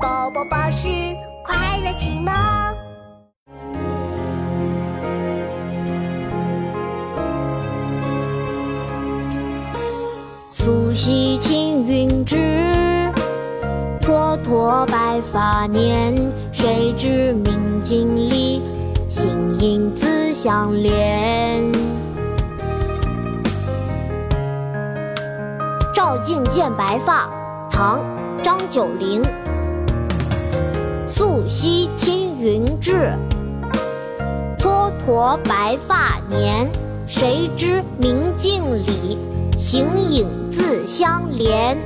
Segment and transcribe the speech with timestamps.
[0.00, 0.86] 宝宝巴士
[1.44, 2.32] 快乐启蒙。
[10.52, 12.36] 素系青云志，
[14.00, 16.14] 蹉跎白发年。
[16.52, 18.62] 谁知明镜里，
[19.08, 21.72] 形影自相连。
[25.92, 27.28] 照镜见白发，
[27.68, 28.00] 唐·
[28.42, 29.20] 张九龄。
[31.08, 33.14] 素系青云志，
[34.58, 36.68] 蹉跎白发年。
[37.06, 39.16] 谁知明镜里，
[39.56, 41.78] 形影自相连。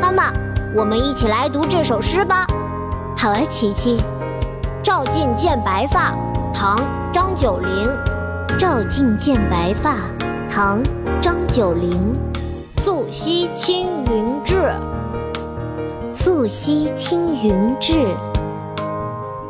[0.00, 0.32] 妈妈，
[0.76, 2.46] 我们一起来读这首诗吧。
[3.16, 3.96] 好啊，琪琪。
[4.84, 6.14] 照镜见白发，
[6.54, 6.78] 唐·
[7.12, 7.90] 张九龄。
[8.56, 9.96] 照镜见白发，
[10.48, 10.80] 唐·
[11.20, 12.14] 张九龄。
[12.76, 14.72] 素系青云志，
[16.18, 17.92] 素系青云志。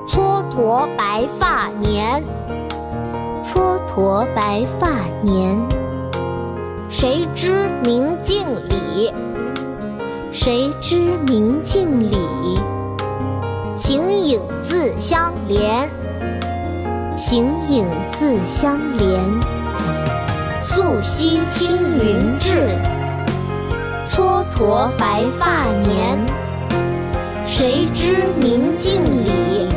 [0.09, 2.21] 蹉跎白发年，
[3.41, 4.89] 蹉跎白发
[5.23, 5.57] 年。
[6.89, 9.13] 谁知明镜里，
[10.33, 12.59] 谁知明镜里，
[13.77, 15.89] 形影自相连，
[17.17, 19.21] 形影自相连。
[20.61, 22.77] 素系青云志，
[24.05, 26.46] 蹉跎白发年。
[27.47, 29.69] 谁知明镜里，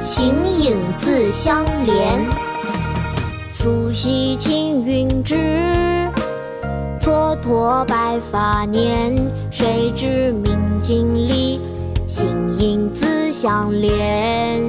[0.00, 2.20] 形影自相连。
[3.50, 5.36] 素系青云志，
[6.98, 9.14] 蹉跎白发年。
[9.50, 11.60] 谁知明镜里，
[12.06, 12.26] 形
[12.58, 14.62] 影自相连。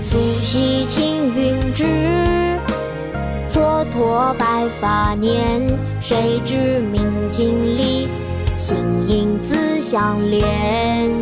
[0.00, 1.84] 素系青云志，
[3.48, 5.62] 蹉跎白发年。
[6.00, 8.08] 谁知明镜里，
[8.56, 8.76] 形
[9.08, 11.12] 影自相连。